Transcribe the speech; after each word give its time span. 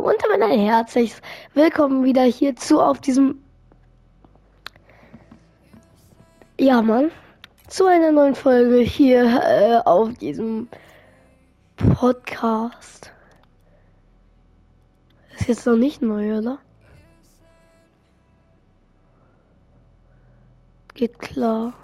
Und 0.00 0.16
damit 0.22 0.40
ein 0.40 0.58
herzliches 0.58 1.20
Willkommen 1.52 2.02
wieder 2.02 2.22
hierzu 2.22 2.80
auf 2.80 3.00
diesem. 3.00 3.42
Ja, 6.58 6.80
Mann. 6.80 7.10
Zu 7.68 7.86
einer 7.86 8.10
neuen 8.10 8.34
Folge 8.34 8.78
hier 8.78 9.24
äh, 9.24 9.76
auf 9.84 10.14
diesem 10.14 10.68
Podcast. 11.76 13.12
Ist 15.38 15.48
jetzt 15.48 15.66
noch 15.66 15.76
nicht 15.76 16.00
neu, 16.00 16.38
oder? 16.38 16.58
Geht 20.94 21.18
klar. 21.18 21.74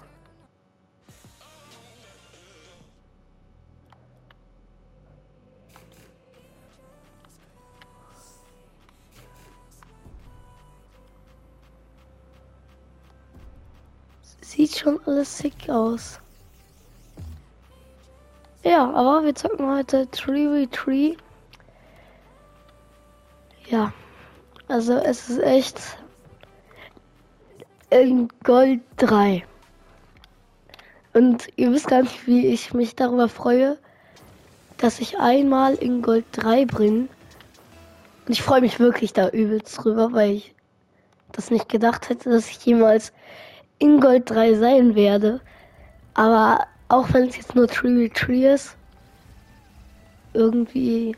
Sieht 14.41 14.77
schon 14.77 14.99
alles 15.05 15.37
sick 15.37 15.69
aus. 15.69 16.19
Ja, 18.63 18.91
aber 18.91 19.23
wir 19.23 19.35
zocken 19.35 19.69
heute 19.69 20.03
3v3. 20.05 21.17
Ja, 23.69 23.93
also 24.67 24.93
es 24.93 25.29
ist 25.29 25.41
echt 25.41 25.79
in 27.89 28.29
Gold 28.43 28.81
3. 28.97 29.45
Und 31.13 31.47
ihr 31.55 31.71
wisst 31.71 31.87
gar 31.87 32.01
nicht, 32.03 32.27
wie 32.27 32.47
ich 32.47 32.73
mich 32.73 32.95
darüber 32.95 33.29
freue, 33.29 33.77
dass 34.77 34.99
ich 34.99 35.17
einmal 35.17 35.75
in 35.75 36.01
Gold 36.01 36.25
3 36.33 36.65
bin. 36.65 37.09
Und 38.25 38.33
ich 38.33 38.41
freue 38.41 38.61
mich 38.61 38.79
wirklich 38.79 39.13
da 39.13 39.29
übelst 39.29 39.83
drüber, 39.83 40.13
weil 40.13 40.31
ich 40.31 40.53
das 41.31 41.51
nicht 41.51 41.69
gedacht 41.69 42.09
hätte, 42.09 42.29
dass 42.29 42.49
ich 42.49 42.63
jemals 42.65 43.13
in 43.79 43.99
Gold 43.99 44.29
3 44.29 44.55
sein 44.55 44.95
werde. 44.95 45.41
Aber 46.13 46.67
auch 46.89 47.11
wenn 47.13 47.29
es 47.29 47.37
jetzt 47.37 47.55
nur 47.55 47.67
Tree 47.67 48.09
Tree 48.09 48.53
ist, 48.53 48.75
irgendwie 50.33 51.15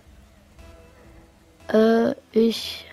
äh, 1.72 2.14
ich 2.32 2.86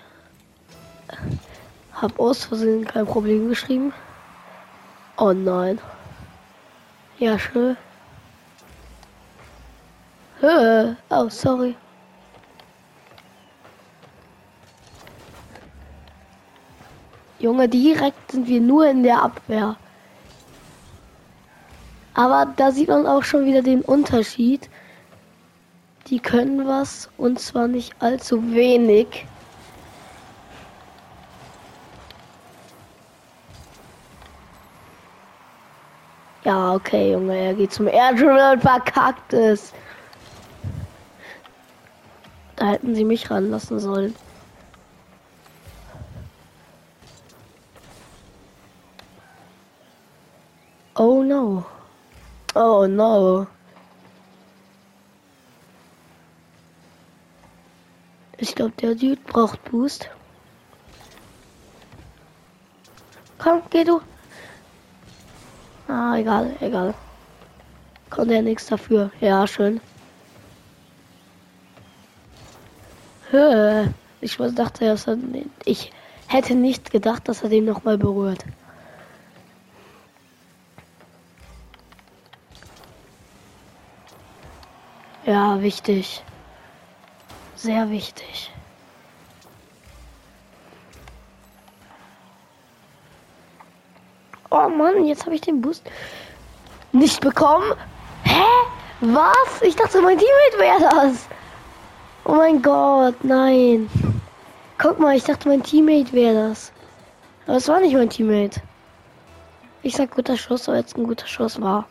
habe 1.93 2.19
aus 2.19 2.45
Versehen 2.45 2.85
kein 2.85 3.05
Problem 3.05 3.49
geschrieben. 3.49 3.93
Oh 5.17 5.33
nein. 5.33 5.79
Ja, 7.19 7.37
schön. 7.37 7.75
Oh, 10.41 11.29
sorry. 11.29 11.75
Junge, 17.39 17.69
direkt 17.69 18.31
sind 18.31 18.47
wir 18.47 18.59
nur 18.59 18.87
in 18.87 19.03
der 19.03 19.23
Abwehr. 19.23 19.77
Aber 22.13 22.47
da 22.57 22.71
sieht 22.71 22.89
man 22.89 23.07
auch 23.07 23.23
schon 23.23 23.45
wieder 23.45 23.61
den 23.61 23.81
Unterschied. 23.81 24.69
Die 26.07 26.19
können 26.19 26.67
was 26.67 27.09
und 27.17 27.39
zwar 27.39 27.67
nicht 27.67 27.95
allzu 28.01 28.53
wenig. 28.53 29.25
Ja, 36.43 36.73
okay, 36.73 37.11
Junge, 37.13 37.37
er 37.37 37.53
geht 37.53 37.71
zum 37.71 37.87
Airdrill 37.87 38.53
und 38.53 38.61
verkackt 38.61 39.33
es. 39.33 39.71
Da 42.55 42.67
hätten 42.67 42.95
sie 42.95 43.05
mich 43.05 43.29
ranlassen 43.31 43.79
sollen. 43.79 44.15
Oh 50.95 51.23
no. 51.23 51.65
Oh 52.81 52.87
no. 52.87 53.45
Ich 58.37 58.55
glaube, 58.55 58.71
der 58.79 58.95
Dude 58.95 59.19
braucht 59.27 59.61
Boost. 59.65 60.09
Komm, 63.37 63.63
geh 63.69 63.83
du. 63.83 63.99
Ah, 65.89 66.15
egal, 66.15 66.55
egal. 66.61 66.93
Konnte 68.09 68.35
er 68.35 68.43
nichts 68.43 68.67
dafür. 68.67 69.11
Ja, 69.19 69.45
schön. 69.45 69.81
Ich 74.21 74.37
dachte, 74.37 74.85
er, 74.85 74.97
ich 75.65 75.91
hätte 76.27 76.55
nicht 76.55 76.91
gedacht, 76.91 77.27
dass 77.27 77.43
er 77.43 77.49
den 77.49 77.65
noch 77.65 77.83
mal 77.83 77.97
berührt. 77.97 78.45
Ja, 85.25 85.61
wichtig. 85.61 86.23
Sehr 87.55 87.89
wichtig. 87.89 88.51
Oh 94.49 94.69
Mann, 94.69 95.05
jetzt 95.05 95.25
habe 95.25 95.35
ich 95.35 95.41
den 95.41 95.61
Boost 95.61 95.83
nicht 96.91 97.21
bekommen. 97.21 97.73
Hä? 98.23 98.43
Was? 99.01 99.61
Ich 99.61 99.75
dachte, 99.75 100.01
mein 100.01 100.17
Teammate 100.17 100.57
wäre 100.57 100.89
das. 100.89 101.27
Oh 102.25 102.33
mein 102.33 102.61
Gott, 102.61 103.15
nein. 103.23 103.89
Guck 104.77 104.99
mal, 104.99 105.15
ich 105.15 105.23
dachte, 105.23 105.49
mein 105.49 105.63
Teammate 105.63 106.13
wäre 106.13 106.49
das. 106.49 106.71
Aber 107.45 107.57
es 107.57 107.67
war 107.67 107.79
nicht 107.79 107.93
mein 107.93 108.09
Teammate. 108.09 108.61
Ich 109.83 109.95
sag 109.95 110.11
guter 110.11 110.37
Schuss, 110.37 110.67
aber 110.67 110.77
jetzt 110.77 110.97
ein 110.97 111.05
guter 111.05 111.27
Schuss 111.27 111.61
war. 111.61 111.85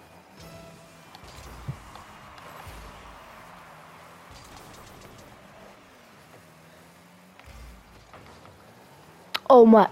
Oh 9.68 9.70
mein. 9.70 9.86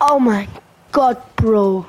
Oh 0.00 0.18
mein 0.18 0.48
Gott, 0.90 1.36
Bro. 1.36 1.86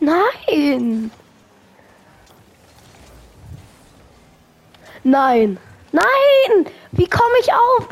Nein. 0.00 1.10
Nein. 5.02 5.58
Nein! 5.92 6.70
Wie 6.92 7.08
komme 7.08 7.34
ich 7.40 7.52
auf? 7.52 7.88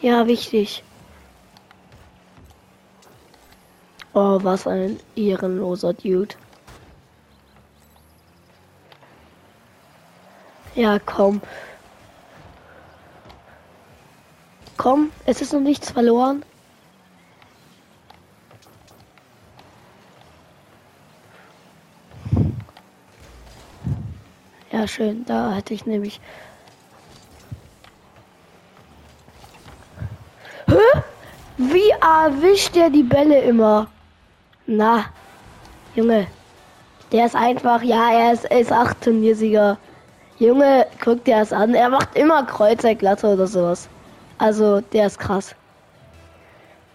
Ja, 0.00 0.26
wichtig. 0.26 0.84
Oh, 4.14 4.38
was 4.42 4.66
ein 4.66 4.98
ehrenloser 5.16 5.92
Dude. 5.92 6.34
Ja, 10.74 10.98
komm. 10.98 11.40
Komm, 14.76 15.10
es 15.26 15.40
ist 15.40 15.52
noch 15.52 15.60
nichts 15.60 15.90
verloren. 15.90 16.44
Ja, 24.70 24.86
schön. 24.86 25.24
Da 25.24 25.54
hätte 25.54 25.74
ich 25.74 25.86
nämlich 25.86 26.20
Wie 31.58 31.90
erwischt 32.00 32.76
er 32.76 32.88
die 32.88 33.02
Bälle 33.02 33.40
immer? 33.40 33.88
Na, 34.66 35.06
Junge, 35.96 36.28
der 37.10 37.26
ist 37.26 37.34
einfach, 37.34 37.82
ja, 37.82 38.12
er 38.12 38.32
ist, 38.32 38.44
er 38.44 38.60
ist 38.60 38.70
8 38.70 39.00
Turniersieger. 39.02 39.76
Junge, 40.38 40.86
guck 41.02 41.24
dir 41.24 41.40
das 41.40 41.52
an. 41.52 41.74
Er 41.74 41.88
macht 41.88 42.14
immer 42.16 42.44
Kreuzerglatte 42.44 43.26
oder 43.26 43.48
sowas. 43.48 43.88
Also, 44.38 44.80
der 44.80 45.06
ist 45.06 45.18
krass. 45.18 45.56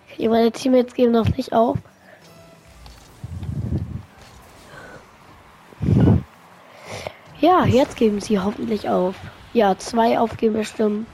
Okay, 0.10 0.30
meine 0.30 0.50
Teammates 0.50 0.94
geben 0.94 1.12
noch 1.12 1.28
nicht 1.36 1.52
auf. 1.52 1.78
Ja, 7.42 7.66
jetzt 7.66 7.98
geben 7.98 8.22
sie 8.22 8.40
hoffentlich 8.40 8.88
auf. 8.88 9.16
Ja, 9.52 9.78
zwei 9.78 10.18
aufgeben 10.18 10.54
bestimmt. 10.54 11.06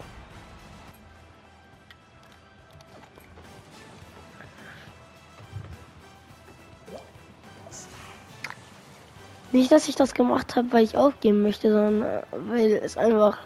Nicht, 9.52 9.72
dass 9.72 9.88
ich 9.88 9.96
das 9.96 10.14
gemacht 10.14 10.56
habe, 10.56 10.72
weil 10.72 10.84
ich 10.84 10.96
aufgeben 10.96 11.42
möchte, 11.42 11.72
sondern 11.72 12.04
äh, 12.04 12.22
weil 12.32 12.72
es 12.72 12.98
einfach. 12.98 13.40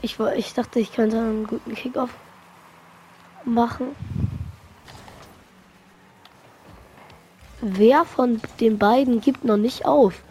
Ich, 0.00 0.18
ich 0.18 0.54
dachte, 0.54 0.80
ich 0.80 0.92
könnte 0.92 1.18
einen 1.18 1.46
guten 1.46 1.74
Kickoff 1.74 2.10
machen. 3.44 3.94
Wer 7.60 8.04
von 8.04 8.40
den 8.58 8.78
beiden 8.78 9.20
gibt 9.20 9.44
noch 9.44 9.56
nicht 9.56 9.84
auf? 9.84 10.24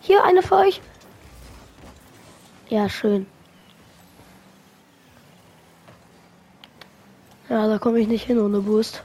Hier 0.00 0.24
eine 0.24 0.42
für 0.42 0.56
euch. 0.56 0.80
Ja, 2.70 2.88
schön. 2.88 3.26
Ja, 7.50 7.66
da 7.66 7.78
komme 7.78 7.98
ich 7.98 8.08
nicht 8.08 8.24
hin 8.24 8.38
ohne 8.38 8.60
Boost. 8.60 9.02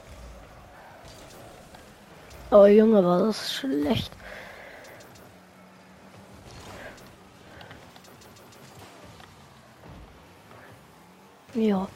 Oh 2.51 2.65
Junge, 2.65 3.03
war 3.03 3.19
das 3.19 3.53
schlecht. 3.53 4.11
Ja. 11.55 11.87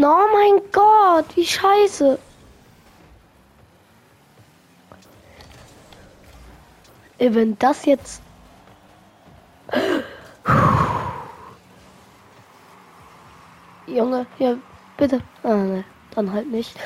Oh 0.00 0.26
mein 0.32 0.62
Gott, 0.72 1.24
wie 1.36 1.46
scheiße. 1.46 2.18
Wenn 7.18 7.58
das 7.58 7.84
jetzt 7.84 8.22
Junge, 13.88 14.26
ja, 14.38 14.54
bitte. 14.98 15.22
Ah, 15.42 15.54
ne, 15.54 15.84
dann 16.14 16.30
halt 16.30 16.50
nicht. 16.50 16.76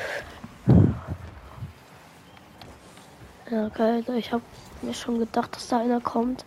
Ja, 3.51 3.67
geil. 3.69 4.03
Ich 4.17 4.31
habe 4.31 4.43
mir 4.81 4.93
schon 4.93 5.19
gedacht, 5.19 5.53
dass 5.55 5.67
da 5.67 5.79
einer 5.79 5.99
kommt. 5.99 6.45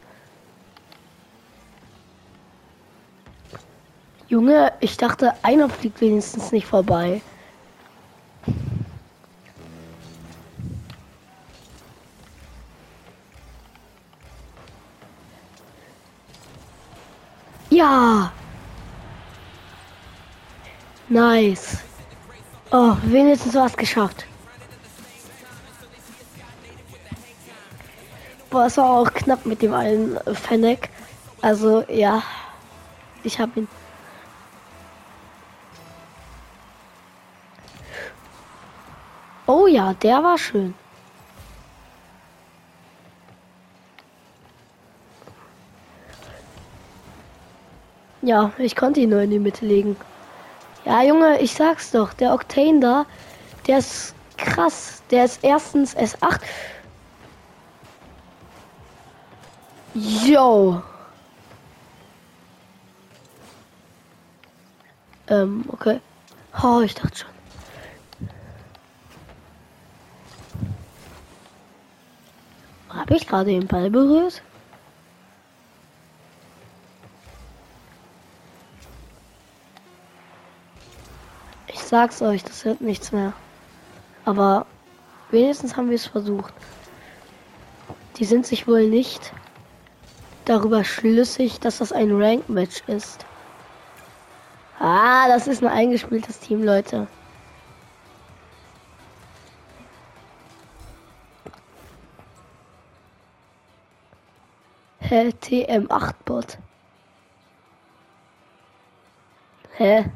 Junge, 4.29 4.73
ich 4.81 4.97
dachte, 4.97 5.35
einer 5.43 5.69
fliegt 5.69 6.01
wenigstens 6.01 6.51
nicht 6.53 6.67
vorbei. 6.67 7.21
Ja. 17.71 18.33
Nice. 21.17 21.79
Oh, 22.71 22.95
wenigstens 23.05 23.55
was 23.55 23.75
geschafft. 23.75 24.27
Boah, 28.51 28.67
es 28.67 28.77
war 28.77 28.91
auch 28.91 29.11
knapp 29.15 29.47
mit 29.47 29.63
dem 29.63 29.73
einen 29.73 30.19
Fennec. 30.35 30.91
Also, 31.41 31.85
ja. 31.89 32.23
Ich 33.23 33.41
habe 33.41 33.61
ihn. 33.61 33.69
Oh 39.47 39.67
ja, 39.67 39.95
der 39.95 40.23
war 40.23 40.37
schön. 40.37 40.75
Ja, 48.21 48.53
ich 48.59 48.77
konnte 48.77 49.01
ihn 49.01 49.09
nur 49.09 49.23
in 49.23 49.31
die 49.31 49.39
Mitte 49.39 49.65
legen. 49.65 49.97
Ja, 50.87 51.03
Junge, 51.03 51.41
ich 51.41 51.53
sag's 51.53 51.91
doch, 51.91 52.15
der 52.15 52.33
Octane 52.33 52.79
da, 52.79 53.07
der 53.67 53.79
ist 53.79 54.15
krass. 54.37 55.03
Der 55.11 55.25
ist 55.25 55.43
erstens 55.43 55.97
S8. 55.97 56.41
Yo. 59.95 60.81
Ähm, 65.29 65.65
okay. 65.69 66.01
Oh, 66.63 66.81
ich 66.83 66.95
dachte 66.95 67.19
schon. 67.19 67.31
Habe 72.91 73.17
ich 73.17 73.27
gerade 73.27 73.51
den 73.51 73.67
Ball 73.67 73.91
berührt? 73.91 74.41
Sag's 81.89 82.23
euch, 82.23 82.43
das 82.43 82.65
wird 82.65 82.81
nichts 82.81 83.13
mehr. 83.13 83.33
Aber 84.25 84.67
wenigstens 85.31 85.77
haben 85.77 85.89
wir 85.89 85.97
es 85.97 86.07
versucht. 86.07 86.53
Die 88.17 88.25
sind 88.25 88.47
sich 88.47 88.67
wohl 88.67 88.89
nicht 88.89 89.33
darüber 90.45 90.85
schlüssig, 90.85 91.61
dass 91.61 91.79
das 91.79 91.93
ein 91.93 92.11
Rank-Match 92.13 92.83
ist. 92.87 93.25
Ah, 94.79 95.29
das 95.29 95.47
ist 95.47 95.63
ein 95.63 95.69
eingespieltes 95.69 96.39
Team, 96.41 96.63
Leute. 96.63 97.07
Hä? 105.01 105.33
TM8-Bot. 105.41 106.59
Hä? 109.77 110.11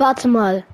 Warte 0.00 0.28
mal. 0.28 0.64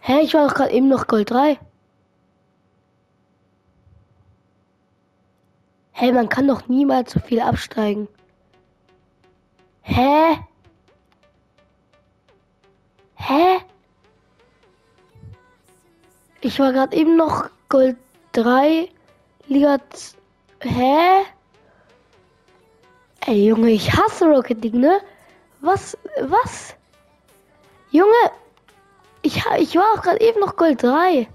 Hä, 0.00 0.22
ich 0.22 0.34
war 0.34 0.48
doch 0.48 0.54
gerade 0.54 0.72
eben 0.72 0.88
noch 0.88 1.06
Gold 1.06 1.30
3. 1.30 1.56
Hä, 5.92 6.10
man 6.10 6.28
kann 6.28 6.48
doch 6.48 6.66
niemals 6.66 7.12
so 7.12 7.20
viel 7.20 7.40
absteigen. 7.40 8.08
Hä? 9.82 10.36
Hä? 13.14 13.60
Ich 16.40 16.58
war 16.58 16.72
gerade 16.72 16.96
eben 16.96 17.16
noch 17.16 17.50
Gold 17.68 17.98
3, 18.32 18.88
Liga. 19.46 19.78
Hä? 20.58 21.35
Ey, 23.26 23.46
Junge, 23.48 23.70
ich 23.70 23.92
hasse 23.92 24.24
Rocket 24.26 24.62
League, 24.62 24.74
ne? 24.74 25.00
Was, 25.60 25.98
was? 26.20 26.76
Junge, 27.90 28.30
ich, 29.22 29.42
ich 29.58 29.74
war 29.74 29.94
auch 29.94 30.02
gerade 30.02 30.20
eben 30.20 30.38
noch 30.38 30.54
Gold 30.54 30.80
3. 30.84 31.26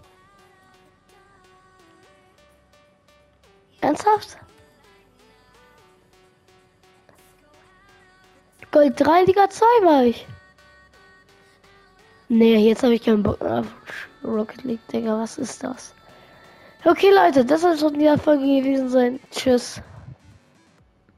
Ernsthaft? 3.81 4.37
Gold 8.71 8.93
3, 8.97 9.23
Liga 9.23 9.49
2 9.49 9.65
war 9.83 10.03
ich. 10.05 10.25
Nee, 12.29 12.55
jetzt 12.69 12.83
habe 12.83 12.93
ich 12.93 13.03
keinen 13.03 13.23
Bock 13.23 13.41
auf 13.41 13.67
Rocket 14.23 14.63
League, 14.63 14.87
Digga. 14.87 15.19
Was 15.19 15.37
ist 15.37 15.61
das? 15.61 15.93
Okay, 16.85 17.11
Leute, 17.13 17.43
das 17.43 17.61
soll 17.61 17.77
schon 17.77 17.99
die 17.99 18.17
Folge 18.17 18.45
gewesen 18.45 18.87
sein. 18.87 19.19
Tschüss. 19.31 19.81